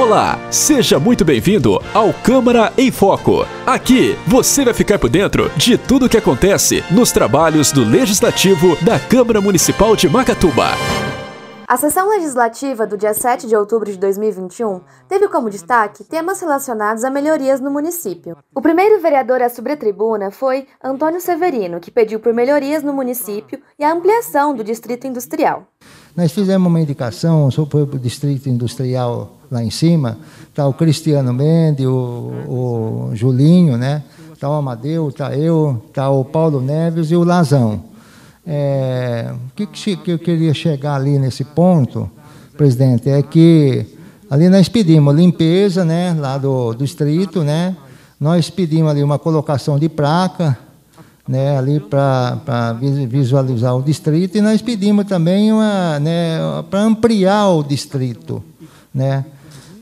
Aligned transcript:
Olá, 0.00 0.38
seja 0.50 0.98
muito 0.98 1.26
bem-vindo 1.26 1.78
ao 1.92 2.14
Câmara 2.24 2.72
em 2.78 2.90
Foco. 2.90 3.44
Aqui 3.66 4.16
você 4.26 4.64
vai 4.64 4.72
ficar 4.72 4.98
por 4.98 5.10
dentro 5.10 5.50
de 5.58 5.76
tudo 5.76 6.06
o 6.06 6.08
que 6.08 6.16
acontece 6.16 6.82
nos 6.90 7.12
trabalhos 7.12 7.70
do 7.70 7.84
Legislativo 7.84 8.82
da 8.82 8.98
Câmara 8.98 9.42
Municipal 9.42 9.94
de 9.94 10.08
Macatuba. 10.08 10.68
A 11.68 11.76
sessão 11.76 12.08
legislativa 12.08 12.86
do 12.86 12.96
dia 12.96 13.12
7 13.12 13.46
de 13.46 13.54
outubro 13.54 13.92
de 13.92 13.98
2021 13.98 14.80
teve 15.06 15.28
como 15.28 15.50
destaque 15.50 16.02
temas 16.02 16.40
relacionados 16.40 17.04
a 17.04 17.10
melhorias 17.10 17.60
no 17.60 17.70
município. 17.70 18.38
O 18.54 18.62
primeiro 18.62 19.02
vereador 19.02 19.42
a 19.42 19.50
subir 19.50 19.72
a 19.72 19.76
tribuna 19.76 20.30
foi 20.30 20.66
Antônio 20.82 21.20
Severino, 21.20 21.78
que 21.78 21.90
pediu 21.90 22.18
por 22.18 22.32
melhorias 22.32 22.82
no 22.82 22.94
município 22.94 23.60
e 23.78 23.84
a 23.84 23.92
ampliação 23.92 24.54
do 24.56 24.64
distrito 24.64 25.06
industrial. 25.06 25.66
Nós 26.16 26.32
fizemos 26.32 26.66
uma 26.66 26.80
indicação 26.80 27.50
sobre 27.50 27.82
o 27.82 27.98
distrito 27.98 28.48
industrial 28.48 29.39
lá 29.50 29.62
em 29.62 29.70
cima, 29.70 30.18
está 30.48 30.66
o 30.66 30.72
Cristiano 30.72 31.32
Mendes, 31.32 31.86
o, 31.86 31.90
o 32.48 33.10
Julinho, 33.14 33.76
né? 33.76 34.02
Está 34.32 34.48
o 34.48 34.54
Amadeu, 34.54 35.08
está 35.08 35.36
eu, 35.36 35.82
está 35.88 36.08
o 36.08 36.24
Paulo 36.24 36.60
Neves 36.60 37.10
e 37.10 37.16
o 37.16 37.24
Lazão. 37.24 37.82
É, 38.46 39.32
o 39.32 39.54
que, 39.54 39.96
que 39.96 40.10
eu 40.10 40.18
queria 40.18 40.54
chegar 40.54 40.94
ali 40.94 41.18
nesse 41.18 41.44
ponto, 41.44 42.10
presidente, 42.56 43.08
é 43.08 43.22
que 43.22 43.86
ali 44.30 44.48
nós 44.48 44.68
pedimos 44.68 45.14
limpeza, 45.14 45.84
né, 45.84 46.14
lá 46.18 46.38
do, 46.38 46.72
do 46.72 46.84
distrito, 46.84 47.42
né, 47.42 47.76
nós 48.18 48.50
pedimos 48.50 48.90
ali 48.90 49.02
uma 49.02 49.18
colocação 49.18 49.78
de 49.78 49.88
placa, 49.88 50.58
né, 51.28 51.56
ali 51.56 51.78
para 51.78 52.72
visualizar 53.08 53.76
o 53.76 53.82
distrito 53.82 54.36
e 54.36 54.40
nós 54.40 54.60
pedimos 54.60 55.04
também 55.04 55.52
uma, 55.52 55.98
né, 56.00 56.38
para 56.68 56.80
ampliar 56.80 57.48
o 57.50 57.62
distrito, 57.62 58.42
né, 58.92 59.24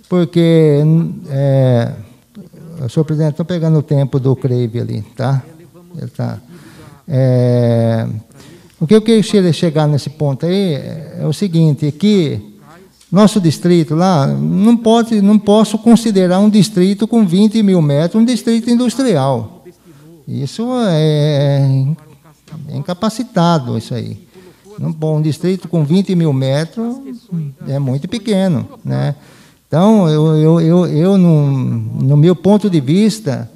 porque, 0.09 0.81
é, 1.29 1.93
senhor 2.89 3.05
presidente, 3.05 3.33
estou 3.33 3.47
pegando 3.47 3.79
o 3.79 3.83
tempo 3.83 4.19
do 4.19 4.35
Creve 4.35 4.81
ali, 4.81 5.03
tá? 5.17 5.43
Ele 5.97 6.11
tá. 6.11 6.39
É, 7.07 8.07
o 8.81 8.87
que 8.87 8.95
eu 8.95 9.03
queria 9.03 9.53
chegar 9.53 9.87
nesse 9.87 10.11
ponto 10.11 10.47
aí 10.47 10.75
é 11.19 11.25
o 11.27 11.33
seguinte, 11.33 11.87
é 11.87 11.91
que 11.91 12.41
nosso 13.11 13.41
distrito 13.41 13.95
lá 13.95 14.27
não 14.27 14.77
pode, 14.77 15.21
não 15.21 15.39
posso 15.39 15.79
considerar 15.79 16.39
um 16.39 16.51
distrito 16.51 17.09
com 17.09 17.27
20 17.27 17.63
mil 17.63 17.81
metros 17.81 18.23
um 18.23 18.25
distrito 18.25 18.71
industrial. 18.71 19.65
Isso 20.27 20.69
é, 20.87 21.95
é 22.69 22.77
incapacitado 22.77 23.77
isso 23.79 23.95
aí. 23.95 24.29
Um 24.79 25.21
distrito 25.21 25.69
com 25.69 25.85
20 25.85 26.15
mil 26.15 26.33
metros 26.33 26.97
é 27.67 27.79
muito 27.79 28.07
pequeno, 28.07 28.69
né? 28.85 29.15
Então, 29.69 30.09
eu, 30.09 30.35
eu, 30.39 30.61
eu, 30.63 30.87
eu 30.87 31.19
no, 31.19 31.51
no 31.53 32.17
meu 32.17 32.35
ponto 32.35 32.71
de 32.71 32.81
vista, 32.81 33.51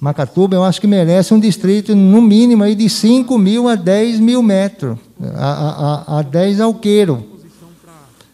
Macatuba, 0.00 0.56
eu 0.56 0.64
acho 0.64 0.80
que 0.80 0.86
merece 0.88 1.32
um 1.32 1.38
distrito, 1.38 1.94
no 1.94 2.20
mínimo, 2.20 2.64
aí 2.64 2.74
de 2.74 2.90
5 2.90 3.38
mil 3.38 3.68
a 3.68 3.76
10 3.76 4.18
mil 4.18 4.42
metros, 4.42 4.98
a, 5.36 6.08
a, 6.08 6.18
a 6.18 6.22
10 6.22 6.60
alqueiro. 6.60 7.24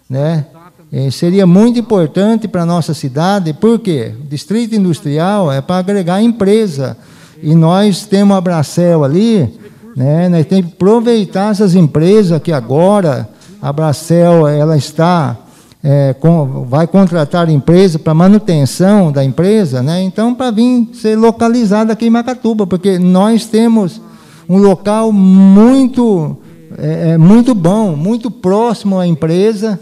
Né? 0.09 0.47
E 0.91 1.13
seria 1.13 1.47
muito 1.47 1.79
importante 1.79 2.49
para 2.49 2.63
a 2.63 2.67
nossa 2.67 2.95
cidade, 2.95 3.53
porque 3.53 4.15
o 4.19 4.25
distrito 4.25 4.75
industrial 4.75 5.53
é 5.53 5.61
para 5.61 5.77
agregar 5.77 6.23
empresa. 6.23 6.97
E 7.43 7.55
nós 7.55 8.07
temos 8.07 8.35
a 8.35 8.41
Bracel 8.41 9.05
ali, 9.05 9.61
né? 9.95 10.27
nós 10.31 10.47
temos 10.47 10.69
que 10.69 10.73
aproveitar 10.73 11.51
essas 11.51 11.75
empresas 11.75 12.41
que 12.41 12.51
agora 12.51 13.29
a 13.61 13.71
Bracel 13.71 14.49
ela 14.49 14.75
está 14.75 15.37
é, 15.83 16.15
com, 16.15 16.65
vai 16.65 16.87
contratar 16.87 17.49
empresa 17.49 17.99
para 17.99 18.13
manutenção 18.13 19.11
da 19.11 19.25
empresa, 19.25 19.83
né? 19.83 20.03
então 20.03 20.35
para 20.35 20.51
vir 20.51 20.89
ser 20.93 21.17
localizada 21.17 21.93
aqui 21.93 22.07
em 22.07 22.11
Macatuba, 22.11 22.67
porque 22.67 22.99
nós 22.99 23.47
temos 23.47 24.01
um 24.49 24.59
local 24.59 25.11
muito, 25.11 26.37
é, 26.77 27.11
é, 27.11 27.19
muito 27.19 27.55
bom, 27.55 27.97
muito 27.97 28.31
próximo 28.31 28.99
à 28.99 29.07
empresa, 29.07 29.81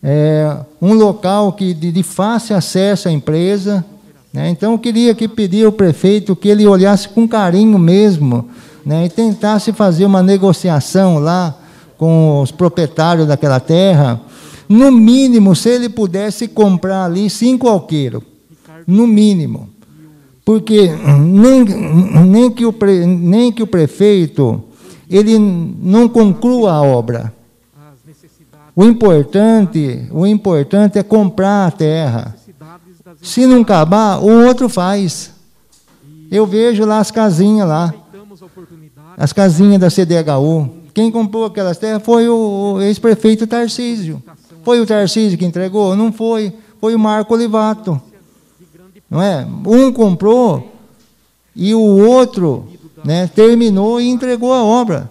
é, 0.00 0.56
um 0.80 0.94
local 0.94 1.52
que 1.52 1.74
de, 1.74 1.90
de, 1.90 2.02
fácil 2.04 2.54
acesso 2.54 3.08
à 3.08 3.10
empresa. 3.10 3.84
Né? 4.32 4.50
Então 4.50 4.72
eu 4.72 4.78
queria 4.78 5.14
que 5.14 5.26
pedir 5.26 5.66
ao 5.66 5.72
prefeito 5.72 6.36
que 6.36 6.48
ele 6.48 6.64
olhasse 6.66 7.08
com 7.08 7.26
carinho 7.26 7.78
mesmo 7.78 8.48
né? 8.86 9.06
e 9.06 9.08
tentasse 9.08 9.72
fazer 9.72 10.04
uma 10.04 10.22
negociação 10.22 11.18
lá 11.18 11.56
com 11.96 12.40
os 12.40 12.52
proprietários 12.52 13.26
daquela 13.26 13.58
terra 13.58 14.20
no 14.68 14.92
mínimo, 14.92 15.56
se 15.56 15.70
ele 15.70 15.88
pudesse 15.88 16.46
comprar 16.46 17.04
ali 17.04 17.30
cinco 17.30 17.68
alqueiros, 17.68 18.22
no 18.86 19.06
mínimo. 19.06 19.68
Porque 20.44 20.90
nem, 21.20 21.64
nem, 22.24 22.50
que 22.50 22.64
o 22.64 22.72
pre, 22.72 23.04
nem 23.04 23.52
que 23.52 23.62
o 23.62 23.66
prefeito 23.66 24.64
ele 25.08 25.38
não 25.38 26.08
conclua 26.08 26.72
a 26.72 26.82
obra. 26.82 27.32
O 28.74 28.84
importante, 28.84 30.08
o 30.12 30.26
importante 30.26 30.98
é 30.98 31.02
comprar 31.02 31.66
a 31.66 31.70
terra. 31.70 32.36
Se 33.20 33.44
não 33.44 33.62
acabar, 33.62 34.22
o 34.22 34.46
outro 34.46 34.68
faz. 34.68 35.32
Eu 36.30 36.46
vejo 36.46 36.84
lá 36.84 36.98
as 36.98 37.10
casinhas 37.10 37.68
lá. 37.68 37.92
As 39.16 39.32
casinhas 39.32 39.80
da 39.80 39.90
CDHU. 39.90 40.70
Quem 40.94 41.10
comprou 41.10 41.44
aquelas 41.44 41.76
terras 41.76 42.02
foi 42.02 42.28
o 42.28 42.80
ex-prefeito 42.80 43.46
Tarcísio. 43.46 44.22
Foi 44.68 44.80
o 44.80 44.86
Tarcísio 44.86 45.38
que 45.38 45.46
entregou? 45.46 45.96
Não 45.96 46.12
foi. 46.12 46.52
Foi 46.78 46.94
o 46.94 46.98
Marco 46.98 47.32
Olivato. 47.32 47.98
Não 49.08 49.22
é? 49.22 49.48
Um 49.66 49.90
comprou 49.90 50.74
e 51.56 51.74
o 51.74 51.80
outro 51.80 52.68
né, 53.02 53.26
terminou 53.34 53.98
e 53.98 54.10
entregou 54.10 54.52
a 54.52 54.62
obra. 54.62 55.10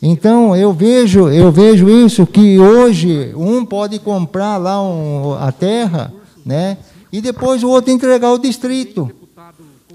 Então 0.00 0.56
eu 0.56 0.72
vejo, 0.72 1.28
eu 1.28 1.52
vejo 1.52 1.90
isso 1.90 2.26
que 2.26 2.58
hoje 2.58 3.34
um 3.36 3.66
pode 3.66 3.98
comprar 3.98 4.56
lá 4.56 4.82
um, 4.82 5.34
a 5.34 5.52
terra, 5.52 6.10
né, 6.42 6.78
e 7.12 7.20
depois 7.20 7.62
o 7.62 7.68
outro 7.68 7.92
entregar 7.92 8.32
o 8.32 8.38
distrito. 8.38 9.10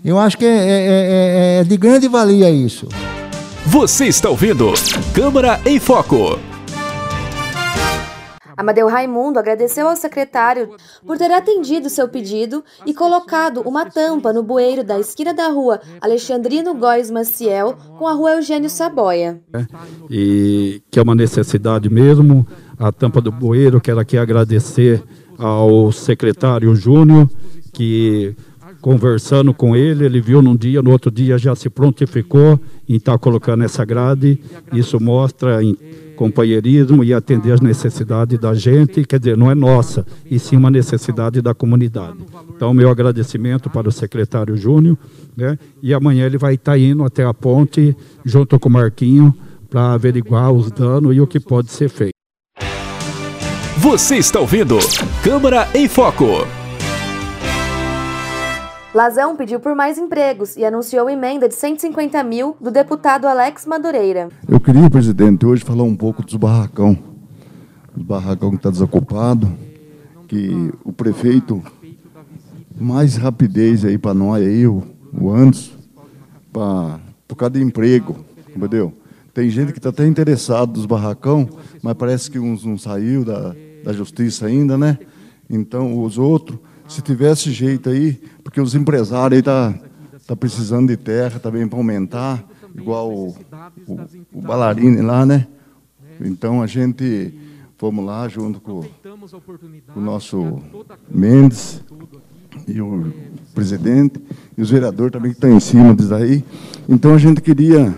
Eu 0.06 0.19
acho 0.19 0.38
que 0.38 0.45
é, 0.45 0.50
é, 0.50 1.57
é, 1.57 1.59
é 1.62 1.63
de 1.63 1.75
grande 1.75 2.07
valia 2.07 2.51
isso. 2.51 2.88
Você 3.66 4.06
está 4.06 4.29
ouvindo 4.29 4.72
Câmara 5.12 5.59
em 5.66 5.79
Foco. 5.79 6.50
Amadeu 8.61 8.88
Raimundo 8.88 9.39
agradeceu 9.39 9.88
ao 9.88 9.95
secretário 9.95 10.69
por 11.03 11.17
ter 11.17 11.31
atendido 11.31 11.89
seu 11.89 12.07
pedido 12.07 12.63
e 12.85 12.94
colocado 12.94 13.61
uma 13.61 13.89
tampa 13.89 14.31
no 14.31 14.44
bueiro 14.44 14.83
da 14.83 14.99
esquina 14.99 15.33
da 15.33 15.47
rua 15.47 15.81
Alexandrino 15.99 16.75
Góes 16.75 17.09
Maciel 17.09 17.75
com 17.97 18.07
a 18.07 18.13
rua 18.13 18.33
Eugênio 18.33 18.69
Saboia. 18.69 19.41
É, 19.51 19.66
e 20.11 20.79
que 20.91 21.00
é 21.00 21.01
uma 21.01 21.16
necessidade 21.16 21.89
mesmo, 21.89 22.45
a 22.77 22.91
tampa 22.91 23.19
do 23.19 23.31
bueiro, 23.31 23.81
quero 23.81 24.00
aqui 24.00 24.16
agradecer 24.16 25.03
ao 25.39 25.91
secretário 25.91 26.75
Júnior, 26.75 27.27
que 27.73 28.35
conversando 28.79 29.55
com 29.55 29.75
ele, 29.75 30.05
ele 30.05 30.21
viu 30.21 30.39
num 30.39 30.55
dia, 30.55 30.83
no 30.83 30.91
outro 30.91 31.09
dia 31.09 31.35
já 31.35 31.55
se 31.55 31.67
prontificou 31.67 32.59
em 32.88 32.97
estar 32.97 33.17
colocando 33.17 33.63
essa 33.63 33.83
grade. 33.83 34.39
Isso 34.71 35.01
mostra 35.01 35.63
companheirismo 36.21 37.03
e 37.03 37.15
atender 37.15 37.51
às 37.51 37.61
necessidades 37.61 38.37
da 38.37 38.53
gente, 38.53 39.03
quer 39.03 39.17
dizer, 39.17 39.35
não 39.35 39.49
é 39.49 39.55
nossa, 39.55 40.05
e 40.29 40.37
sim 40.37 40.55
uma 40.55 40.69
necessidade 40.69 41.41
da 41.41 41.51
comunidade. 41.51 42.19
Então, 42.55 42.75
meu 42.75 42.91
agradecimento 42.91 43.71
para 43.71 43.89
o 43.89 43.91
secretário 43.91 44.55
Júnior, 44.55 44.95
né? 45.35 45.57
e 45.81 45.95
amanhã 45.95 46.27
ele 46.27 46.37
vai 46.37 46.53
estar 46.53 46.77
indo 46.77 47.03
até 47.03 47.25
a 47.25 47.33
ponte, 47.33 47.97
junto 48.23 48.59
com 48.59 48.69
o 48.69 48.71
Marquinho, 48.71 49.33
para 49.67 49.93
averiguar 49.93 50.51
os 50.51 50.71
danos 50.71 51.15
e 51.15 51.19
o 51.19 51.25
que 51.25 51.39
pode 51.39 51.71
ser 51.71 51.89
feito. 51.89 52.11
Você 53.79 54.17
está 54.17 54.39
ouvindo 54.39 54.77
Câmara 55.23 55.67
em 55.74 55.88
Foco. 55.88 56.61
Lazão 58.93 59.38
pediu 59.38 59.57
por 59.57 59.73
mais 59.73 59.97
empregos 59.97 60.57
e 60.57 60.65
anunciou 60.65 61.09
emenda 61.09 61.47
de 61.47 61.55
150 61.55 62.21
mil 62.23 62.57
do 62.59 62.69
deputado 62.69 63.25
Alex 63.25 63.65
Madureira. 63.65 64.27
Eu 64.45 64.59
queria, 64.59 64.89
presidente, 64.89 65.45
hoje 65.45 65.63
falar 65.63 65.83
um 65.83 65.95
pouco 65.95 66.21
dos 66.21 66.35
barracão. 66.35 66.97
Os 67.95 68.03
barracão 68.03 68.49
que 68.49 68.57
está 68.57 68.69
desocupado, 68.69 69.47
que 70.27 70.73
o 70.83 70.91
prefeito, 70.91 71.63
mais 72.77 73.15
rapidez 73.15 73.85
aí 73.85 73.97
para 73.97 74.13
nós 74.13 74.45
aí, 74.45 74.67
o, 74.67 74.83
o 75.13 75.31
Anderson, 75.31 75.71
pra, 76.51 76.99
por 77.25 77.35
causa 77.38 77.53
de 77.53 77.61
emprego, 77.61 78.17
entendeu? 78.53 78.91
Tem 79.33 79.49
gente 79.49 79.71
que 79.71 79.79
está 79.79 79.88
até 79.88 80.05
interessado 80.05 80.75
nos 80.75 80.85
barracão, 80.85 81.47
mas 81.81 81.93
parece 81.93 82.29
que 82.29 82.38
uns 82.38 82.65
não 82.65 82.77
saiu 82.77 83.23
da, 83.23 83.55
da 83.85 83.93
justiça 83.93 84.47
ainda, 84.47 84.77
né? 84.77 84.99
Então, 85.49 86.03
os 86.03 86.17
outros 86.17 86.59
se 86.91 87.01
tivesse 87.01 87.51
jeito 87.51 87.89
aí, 87.89 88.21
porque 88.43 88.59
os 88.59 88.75
empresários 88.75 89.38
aí 89.38 89.41
tá, 89.41 89.73
tá 90.27 90.35
precisando 90.35 90.89
de 90.89 90.97
terra 90.97 91.39
também 91.39 91.65
para 91.65 91.79
aumentar, 91.79 92.43
igual 92.75 93.09
o, 93.09 93.29
o, 93.88 93.97
o 94.33 94.47
lá, 95.01 95.25
né? 95.25 95.47
Então 96.19 96.61
a 96.61 96.67
gente 96.67 97.33
fomos 97.77 98.05
lá 98.05 98.27
junto 98.27 98.59
com 98.59 98.83
o 99.95 99.99
nosso 100.01 100.61
Mendes 101.09 101.81
e 102.67 102.81
o 102.81 103.11
presidente 103.55 104.21
e 104.57 104.61
os 104.61 104.69
vereadores 104.69 105.13
também 105.13 105.31
que 105.31 105.38
estão 105.38 105.49
em 105.49 105.59
cima 105.61 105.95
disso 105.95 106.13
aí. 106.13 106.43
Então 106.89 107.15
a 107.15 107.17
gente 107.17 107.41
queria 107.41 107.95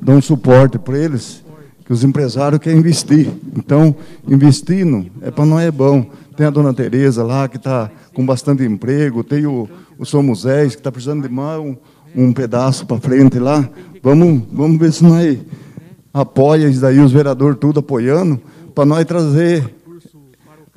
dar 0.00 0.14
um 0.14 0.22
suporte 0.22 0.78
para 0.78 0.98
eles, 0.98 1.44
que 1.84 1.92
os 1.92 2.04
empresários 2.04 2.60
querem 2.60 2.78
investir. 2.78 3.28
Então, 3.56 3.94
investindo 4.26 5.06
é 5.20 5.30
para 5.30 5.44
nós 5.44 5.62
é 5.62 5.70
bom. 5.70 6.06
Tem 6.36 6.46
a 6.46 6.50
dona 6.50 6.72
Tereza 6.72 7.22
lá, 7.22 7.46
que 7.48 7.56
está 7.56 7.90
com 8.14 8.24
bastante 8.24 8.62
emprego, 8.64 9.22
tem 9.22 9.46
o, 9.46 9.68
o 9.98 10.06
São 10.06 10.22
Moisés, 10.22 10.74
que 10.74 10.80
está 10.80 10.90
precisando 10.90 11.22
de 11.22 11.28
mais 11.28 11.60
um, 11.60 11.76
um 12.14 12.32
pedaço 12.32 12.86
para 12.86 12.98
frente 12.98 13.38
lá. 13.38 13.68
Vamos, 14.02 14.42
vamos 14.50 14.78
ver 14.78 14.92
se 14.92 15.04
nós 15.04 15.38
apoia 16.12 16.68
isso 16.68 16.80
daí, 16.80 16.98
os 16.98 17.12
vereadores 17.12 17.58
tudo 17.58 17.80
apoiando, 17.80 18.40
para 18.74 18.84
nós 18.84 19.04
trazer, 19.04 19.74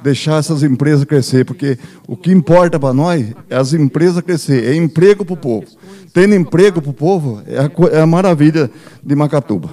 deixar 0.04 0.40
essas 0.40 0.64
empresas 0.64 1.06
crescer, 1.06 1.46
porque 1.46 1.78
o 2.08 2.16
que 2.16 2.32
importa 2.32 2.80
para 2.80 2.94
nós 2.94 3.34
é 3.50 3.56
as 3.56 3.74
empresas 3.74 4.22
crescer, 4.22 4.66
é 4.66 4.76
emprego 4.76 5.26
para 5.26 5.34
o 5.34 5.38
povo. 5.38 5.66
Tendo 6.14 6.36
emprego 6.36 6.82
para 6.82 6.92
o 6.92 6.94
povo 6.94 7.42
é 7.46 7.60
a, 7.60 7.98
é 7.98 8.02
a 8.02 8.06
maravilha 8.06 8.70
de 9.04 9.16
Macatuba. 9.16 9.72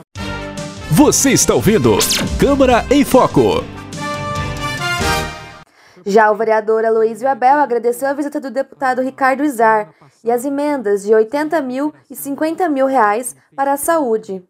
Você 0.95 1.31
está 1.31 1.55
ouvindo 1.55 1.97
Câmara 2.39 2.85
em 2.91 3.03
Foco. 3.03 3.65
Já 6.05 6.31
o 6.31 6.37
vereador 6.37 6.85
Aloysio 6.85 7.27
Abel 7.27 7.61
agradeceu 7.61 8.09
a 8.09 8.13
visita 8.13 8.39
do 8.39 8.51
deputado 8.51 9.01
Ricardo 9.01 9.43
Izar 9.43 9.95
e 10.23 10.31
as 10.31 10.45
emendas 10.45 11.05
de 11.05 11.15
80 11.15 11.63
mil 11.63 11.95
e 12.11 12.15
50 12.15 12.69
mil 12.69 12.87
reais 12.87 13.35
para 13.57 13.73
a 13.73 13.77
saúde. 13.79 14.43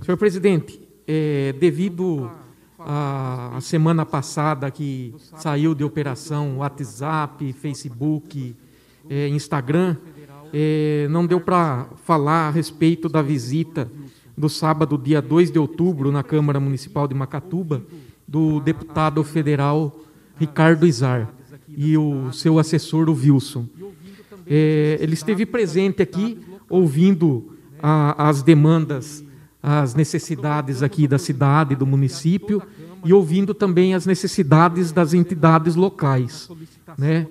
Senhor 0.00 0.16
presidente, 0.16 0.80
é, 1.08 1.52
devido 1.58 2.30
à 2.78 3.58
semana 3.60 4.06
passada 4.06 4.70
que 4.70 5.12
saiu 5.38 5.74
de 5.74 5.82
operação 5.82 6.58
WhatsApp, 6.58 7.52
Facebook, 7.52 8.56
é, 9.10 9.26
Instagram, 9.26 9.96
é, 10.52 11.08
não 11.10 11.26
deu 11.26 11.40
para 11.40 11.88
falar 12.04 12.46
a 12.46 12.50
respeito 12.50 13.08
da 13.08 13.20
visita 13.20 13.90
do 14.36 14.48
sábado, 14.48 14.98
dia 14.98 15.22
2 15.22 15.50
de 15.50 15.58
outubro, 15.58 16.10
na 16.10 16.22
Câmara 16.22 16.58
Municipal 16.58 17.06
de 17.06 17.14
Macatuba, 17.14 17.82
do 18.26 18.60
deputado 18.60 19.22
federal 19.22 20.00
Ricardo 20.38 20.86
Izar 20.86 21.32
e 21.68 21.96
o 21.96 22.32
seu 22.32 22.58
assessor, 22.58 23.08
o 23.08 23.14
Wilson. 23.14 23.66
É, 24.46 24.98
ele 25.00 25.14
esteve 25.14 25.46
presente 25.46 26.02
aqui, 26.02 26.38
ouvindo 26.68 27.56
a, 27.82 28.28
as 28.28 28.42
demandas, 28.42 29.24
as 29.62 29.94
necessidades 29.94 30.82
aqui 30.82 31.06
da 31.06 31.18
cidade, 31.18 31.74
do 31.74 31.86
município, 31.86 32.62
e 33.04 33.12
ouvindo 33.12 33.54
também 33.54 33.94
as 33.94 34.06
necessidades 34.06 34.90
das 34.90 35.14
entidades 35.14 35.76
locais. 35.76 36.48
Né? 36.98 37.26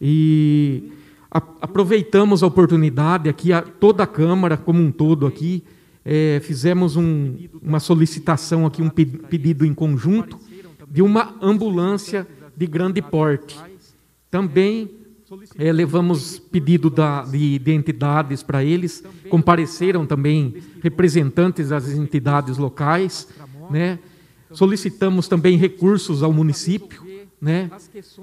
E 0.00 0.92
aproveitamos 1.30 2.42
a 2.42 2.46
oportunidade 2.46 3.28
aqui, 3.28 3.52
a, 3.52 3.62
toda 3.62 4.02
a 4.02 4.06
Câmara 4.06 4.56
como 4.56 4.80
um 4.80 4.92
todo 4.92 5.26
aqui, 5.26 5.62
é, 6.04 6.40
fizemos 6.42 6.96
um, 6.96 7.36
uma 7.62 7.80
solicitação 7.80 8.66
aqui, 8.66 8.82
um 8.82 8.90
pedido 8.90 9.64
em 9.64 9.72
conjunto 9.72 10.38
de 10.90 11.00
uma 11.00 11.34
ambulância 11.40 12.26
de 12.56 12.66
grande 12.66 13.00
porte. 13.00 13.58
Também 14.30 14.90
é, 15.58 15.72
levamos 15.72 16.38
pedido 16.38 16.90
da, 16.90 17.22
de, 17.22 17.58
de 17.58 17.72
entidades 17.72 18.42
para 18.42 18.62
eles, 18.62 19.02
compareceram 19.30 20.04
também 20.04 20.56
representantes 20.82 21.70
das 21.70 21.88
entidades 21.90 22.58
locais, 22.58 23.28
né? 23.70 23.98
solicitamos 24.52 25.26
também 25.26 25.56
recursos 25.56 26.22
ao 26.22 26.32
município, 26.32 27.02
né? 27.40 27.70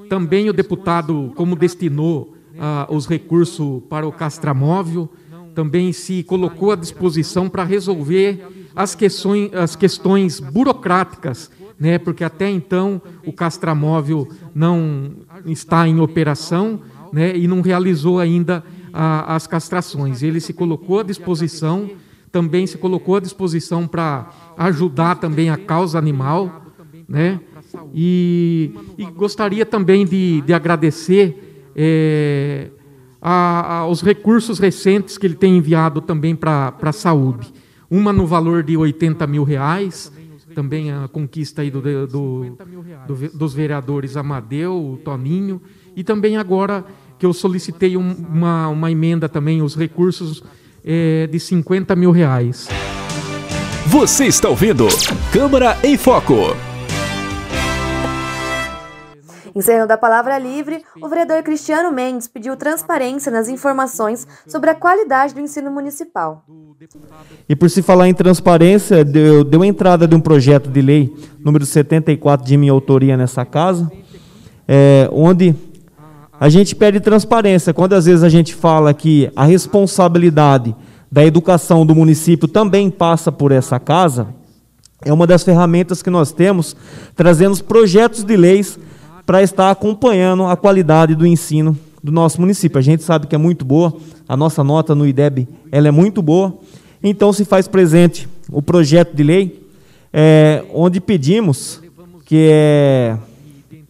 também 0.07 0.49
o 0.49 0.53
deputado, 0.53 1.31
como 1.35 1.55
destinou 1.55 2.37
ah, 2.59 2.87
os 2.89 3.07
recursos 3.07 3.81
para 3.89 4.07
o 4.07 4.11
castramóvel, 4.11 5.09
também 5.53 5.91
se 5.91 6.23
colocou 6.23 6.71
à 6.71 6.75
disposição 6.75 7.49
para 7.49 7.63
resolver 7.63 8.45
as 8.75 8.95
questões, 8.95 9.53
as 9.53 9.75
questões 9.75 10.39
burocráticas, 10.39 11.51
né, 11.79 11.97
porque 11.97 12.23
até 12.23 12.49
então 12.49 13.01
o 13.25 13.33
castramóvel 13.33 14.27
não 14.53 15.11
está 15.45 15.87
em 15.87 15.99
operação 15.99 16.81
né, 17.11 17.35
e 17.35 17.47
não 17.47 17.61
realizou 17.61 18.19
ainda 18.19 18.63
a, 18.93 19.35
as 19.35 19.47
castrações. 19.47 20.21
Ele 20.21 20.39
se 20.39 20.53
colocou 20.53 20.99
à 20.99 21.03
disposição, 21.03 21.89
também 22.31 22.65
se 22.67 22.77
colocou 22.77 23.15
à 23.15 23.19
disposição 23.19 23.87
para 23.87 24.31
ajudar 24.57 25.15
também 25.15 25.49
a 25.49 25.57
causa 25.57 25.97
animal, 25.97 26.65
né, 27.07 27.39
e, 27.93 28.71
e 28.97 29.05
gostaria 29.05 29.65
também 29.65 30.05
de, 30.05 30.41
de 30.41 30.53
agradecer 30.53 31.71
é, 31.75 32.69
a, 33.21 33.77
aos 33.79 34.01
recursos 34.01 34.57
recentes 34.57 35.17
que 35.17 35.27
ele 35.27 35.35
tem 35.35 35.57
enviado 35.57 36.01
também 36.01 36.35
para 36.35 36.73
a 36.81 36.91
saúde. 36.91 37.53
Uma 37.89 38.11
no 38.11 38.25
valor 38.25 38.63
de 38.63 38.75
80 38.75 39.27
mil 39.27 39.43
reais, 39.43 40.11
também 40.55 40.91
a 40.91 41.07
conquista 41.07 41.61
aí 41.61 41.69
do, 41.69 41.81
do, 41.81 42.07
do, 42.07 43.29
dos 43.33 43.53
vereadores 43.53 44.17
Amadeu, 44.17 44.99
Toninho, 45.03 45.61
e 45.95 46.03
também 46.03 46.37
agora 46.37 46.85
que 47.19 47.25
eu 47.25 47.33
solicitei 47.33 47.95
um, 47.95 48.11
uma, 48.11 48.67
uma 48.69 48.91
emenda 48.91 49.29
também, 49.29 49.61
os 49.61 49.75
recursos 49.75 50.43
é, 50.83 51.27
de 51.27 51.39
50 51.39 51.95
mil 51.95 52.11
reais. 52.11 52.67
Você 53.87 54.25
está 54.25 54.49
ouvindo 54.49 54.87
Câmara 55.31 55.77
em 55.83 55.97
Foco. 55.97 56.70
Encerrando 59.55 59.91
a 59.91 59.97
palavra 59.97 60.37
livre, 60.37 60.81
o 61.01 61.07
vereador 61.07 61.43
Cristiano 61.43 61.91
Mendes 61.91 62.27
pediu 62.27 62.55
transparência 62.55 63.31
nas 63.31 63.49
informações 63.49 64.27
sobre 64.47 64.69
a 64.69 64.75
qualidade 64.75 65.33
do 65.33 65.41
ensino 65.41 65.69
municipal. 65.69 66.45
E 67.47 67.55
por 67.55 67.69
se 67.69 67.81
falar 67.81 68.07
em 68.07 68.13
transparência, 68.13 69.03
deu, 69.03 69.43
deu 69.43 69.63
entrada 69.63 70.07
de 70.07 70.15
um 70.15 70.21
projeto 70.21 70.69
de 70.69 70.81
lei, 70.81 71.13
número 71.39 71.65
74, 71.65 72.45
de 72.45 72.57
minha 72.57 72.71
autoria 72.71 73.17
nessa 73.17 73.45
casa, 73.45 73.91
é, 74.67 75.09
onde 75.11 75.53
a 76.39 76.49
gente 76.49 76.75
pede 76.75 76.99
transparência. 76.99 77.73
Quando 77.73 77.93
às 77.93 78.05
vezes 78.05 78.23
a 78.23 78.29
gente 78.29 78.55
fala 78.55 78.93
que 78.93 79.31
a 79.35 79.43
responsabilidade 79.43 80.75
da 81.11 81.25
educação 81.25 81.85
do 81.85 81.93
município 81.93 82.47
também 82.47 82.89
passa 82.89 83.31
por 83.31 83.51
essa 83.51 83.79
casa, 83.79 84.33
é 85.03 85.11
uma 85.11 85.27
das 85.27 85.43
ferramentas 85.43 86.01
que 86.01 86.09
nós 86.09 86.31
temos, 86.31 86.75
trazendo 87.15 87.61
projetos 87.63 88.23
de 88.23 88.37
leis 88.37 88.79
para 89.25 89.41
estar 89.41 89.71
acompanhando 89.71 90.45
a 90.45 90.55
qualidade 90.55 91.15
do 91.15 91.25
ensino 91.25 91.77
do 92.03 92.11
nosso 92.11 92.39
município. 92.41 92.79
A 92.79 92.81
gente 92.81 93.03
sabe 93.03 93.27
que 93.27 93.35
é 93.35 93.37
muito 93.37 93.63
boa, 93.63 93.93
a 94.27 94.35
nossa 94.35 94.63
nota 94.63 94.95
no 94.95 95.07
IDEB 95.07 95.47
ela 95.71 95.87
é 95.87 95.91
muito 95.91 96.21
boa, 96.21 96.57
então 97.03 97.31
se 97.31 97.45
faz 97.45 97.67
presente 97.67 98.27
o 98.51 98.61
projeto 98.61 99.15
de 99.15 99.23
lei, 99.23 99.67
é, 100.11 100.63
onde 100.73 100.99
pedimos 100.99 101.81
que, 102.25 102.49
é, 102.51 103.17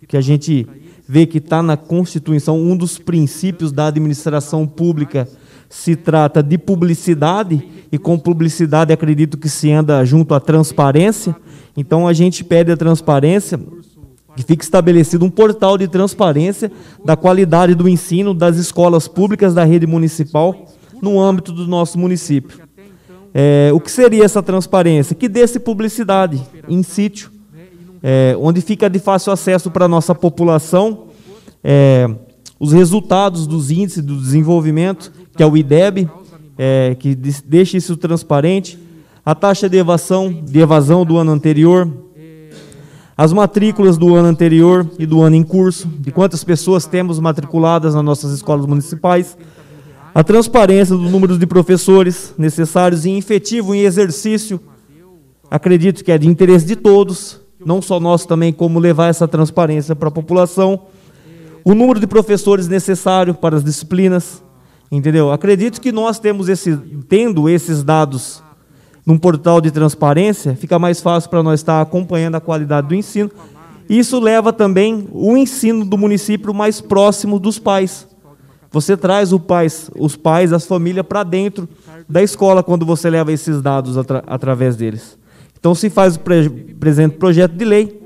que 0.08 0.16
a 0.16 0.22
gente 0.22 0.68
vê 1.08 1.26
que 1.26 1.40
está 1.40 1.62
na 1.62 1.76
Constituição 1.76 2.60
um 2.60 2.76
dos 2.76 2.98
princípios 2.98 3.72
da 3.72 3.88
administração 3.88 4.68
pública 4.68 5.28
se 5.70 5.96
trata 5.96 6.44
de 6.44 6.58
publicidade, 6.58 7.64
e 7.92 7.98
com 7.98 8.20
publicidade 8.20 8.92
acredito 8.92 9.38
que 9.38 9.48
se 9.48 9.72
anda 9.72 10.04
junto 10.06 10.34
à 10.34 10.40
transparência. 10.40 11.36
Então 11.76 12.08
a 12.08 12.14
gente 12.14 12.44
pede 12.44 12.72
a 12.72 12.78
transparência 12.78 13.60
que 14.36 14.44
fique 14.44 14.64
estabelecido 14.64 15.26
um 15.26 15.30
portal 15.30 15.78
de 15.78 15.88
transparência 15.88 16.72
da 17.04 17.16
qualidade 17.16 17.76
do 17.76 17.88
ensino 17.88 18.34
das 18.34 18.58
escolas 18.58 19.08
públicas 19.08 19.54
da 19.54 19.64
rede 19.64 19.86
municipal 19.86 20.66
no 21.02 21.20
âmbito 21.20 21.52
do 21.52 21.68
nosso 21.68 21.98
município. 21.98 22.60
É, 23.34 23.72
o 23.74 23.80
que 23.80 23.90
seria 23.90 24.24
essa 24.24 24.44
transparência? 24.44 25.16
Que 25.16 25.30
desse 25.30 25.60
publicidade 25.60 26.42
em 26.68 26.84
sítio, 26.84 27.32
é, 28.04 28.36
onde 28.40 28.62
fica 28.62 28.90
de 28.90 29.00
fácil 29.00 29.32
acesso 29.32 29.72
para 29.72 29.86
a 29.86 29.88
nossa 29.88 30.14
população 30.14 31.08
é, 31.64 32.10
os 32.60 32.72
resultados 32.72 33.48
dos 33.48 33.72
índices 33.72 34.04
do 34.04 34.16
desenvolvimento, 34.16 35.12
que 35.36 35.42
é 35.42 35.46
o 35.46 35.58
IDEB, 35.58 36.10
é, 36.58 36.96
que 37.00 37.16
deixe 37.16 37.78
isso 37.78 37.98
transparente, 37.98 38.78
a 39.26 39.34
taxa 39.34 39.70
de 39.70 39.78
evasão, 39.78 40.32
de 40.32 40.60
evasão 40.60 41.06
do 41.06 41.18
ano 41.18 41.32
anterior, 41.32 41.92
as 43.22 43.32
matrículas 43.32 44.00
do 44.00 44.16
ano 44.16 44.30
anterior 44.30 44.90
e 44.98 45.06
do 45.06 45.22
ano 45.22 45.36
em 45.36 45.44
curso, 45.44 45.88
de 45.88 46.12
quantas 46.12 46.44
pessoas 46.44 46.88
temos 46.88 47.20
matriculadas 47.20 47.94
nas 47.94 48.04
nossas 48.04 48.32
escolas 48.32 48.66
municipais, 48.66 49.38
a 50.12 50.24
transparência 50.24 50.96
dos 50.96 51.12
números 51.12 51.38
de 51.38 51.46
professores 51.46 52.34
necessários 52.36 53.06
em 53.06 53.20
efetivo 53.20 53.75
em 53.75 53.82
exercício, 53.82 54.60
acredito 55.51 56.04
que 56.04 56.12
é 56.12 56.18
de 56.18 56.28
interesse 56.28 56.66
de 56.66 56.75
todos, 56.75 57.40
não 57.63 57.80
só 57.80 58.00
nosso 58.00 58.28
também, 58.28 58.51
como 58.51 58.80
levar 58.80 59.10
essa 59.10 59.28
transparência 59.28 59.96
para 59.96 60.08
a 60.08 60.12
população, 60.12 60.88
o 61.63 61.75
número 61.75 62.00
de 62.00 62.08
professores 62.08 62.68
necessário 62.68 63.36
para 63.36 63.56
as 63.56 63.63
disciplinas, 63.63 64.44
entendeu? 64.92 65.32
Acredito 65.32 65.80
que 65.80 65.92
nós 65.92 66.18
temos 66.18 66.50
esse, 66.50 66.75
tendo 67.08 67.48
esses 67.48 67.84
dados 67.84 68.42
num 69.05 69.17
portal 69.17 69.60
de 69.60 69.72
transparência, 69.72 70.55
fica 70.55 70.77
mais 70.77 71.01
fácil 71.01 71.29
para 71.29 71.43
nós 71.43 71.60
estar 71.60 71.81
acompanhando 71.81 72.36
a 72.36 72.41
qualidade 72.41 72.88
do 72.88 72.96
ensino 72.96 73.31
Isso 73.89 74.20
leva 74.20 74.53
também 74.53 75.08
o 75.12 75.36
ensino 75.36 75.84
do 75.84 75.98
município 75.98 76.53
mais 76.53 76.79
próximo 76.79 77.39
dos 77.39 77.60
pais. 77.60 78.08
Você 78.72 78.96
traz 78.96 79.31
pais, 79.39 79.91
os 79.98 80.15
pais, 80.15 80.53
as 80.53 80.65
famílias 80.65 81.05
para 81.05 81.24
dentro 81.24 81.67
da 82.08 82.24
escola 82.24 82.63
quando 82.63 82.86
você 82.86 83.10
leva 83.10 83.31
esses 83.31 83.62
dados 83.62 83.98
atra 83.98 84.24
através 84.25 84.77
deles. 84.77 85.17
Então 85.60 85.75
se 85.75 85.89
faz 85.89 86.15
o 86.15 86.20
pre 86.20 86.50
presente 86.50 87.17
projeto 87.17 87.53
de 87.53 87.65
lei. 87.65 88.01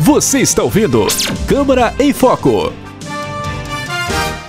Você 0.00 0.40
está 0.40 0.62
ouvindo 0.62 1.06
Câmara 1.46 1.94
em 2.00 2.12
Foco. 2.12 2.89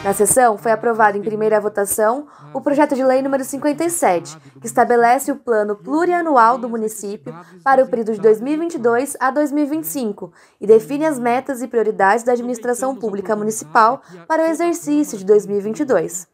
Na 0.04 0.14
sessão, 0.14 0.58
foi 0.58 0.72
aprovado 0.72 1.16
em 1.16 1.22
primeira 1.22 1.62
votação 1.62 2.26
o 2.56 2.60
projeto 2.60 2.96
de 2.96 3.04
lei 3.04 3.22
número 3.22 3.44
57, 3.44 4.36
que 4.60 4.66
estabelece 4.66 5.32
o 5.32 5.36
plano 5.36 5.76
plurianual 5.76 6.58
do 6.58 6.68
município 6.68 7.36
para 7.64 7.84
o 7.84 7.88
período 7.88 8.14
de 8.14 8.20
2022 8.20 9.16
a 9.20 9.30
2025 9.30 10.34
e 10.60 10.66
define 10.66 11.06
as 11.06 11.20
metas 11.20 11.62
e 11.62 11.68
prioridades 11.68 12.24
da 12.24 12.32
administração 12.32 12.96
pública 12.96 13.36
municipal 13.36 14.02
para 14.28 14.42
o 14.42 14.48
exercício 14.48 15.20
de 15.20 15.26
2022. 15.26 16.28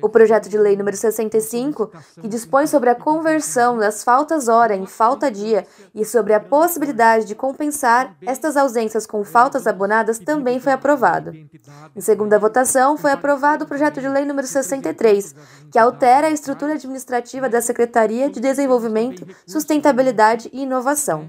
O 0.00 0.08
projeto 0.08 0.48
de 0.48 0.58
lei 0.58 0.76
número 0.76 0.96
65, 0.96 1.90
que 2.20 2.28
dispõe 2.28 2.66
sobre 2.66 2.90
a 2.90 2.94
conversão 2.94 3.78
das 3.78 4.02
faltas 4.02 4.48
hora 4.48 4.74
em 4.74 4.86
falta 4.86 5.30
dia 5.30 5.66
e 5.94 6.04
sobre 6.04 6.34
a 6.34 6.40
possibilidade 6.40 7.24
de 7.24 7.34
compensar 7.34 8.16
estas 8.26 8.56
ausências 8.56 9.06
com 9.06 9.24
faltas 9.24 9.66
abonadas, 9.66 10.18
também 10.18 10.58
foi 10.58 10.72
aprovado. 10.72 11.32
Em 11.94 12.00
segunda 12.00 12.38
votação, 12.38 12.96
foi 12.96 13.12
aprovado 13.12 13.64
o 13.64 13.68
projeto 13.68 14.00
de 14.00 14.08
lei 14.08 14.24
número 14.24 14.46
63, 14.46 15.34
que 15.70 15.78
altera 15.78 16.26
a 16.26 16.30
estrutura 16.30 16.74
administrativa 16.74 17.48
da 17.48 17.60
Secretaria 17.60 18.30
de 18.30 18.40
Desenvolvimento, 18.40 19.26
Sustentabilidade 19.46 20.50
e 20.52 20.62
Inovação. 20.62 21.26